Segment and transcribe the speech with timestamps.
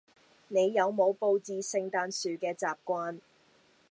[0.47, 3.19] 你有冇佈置聖誕樹嘅習慣？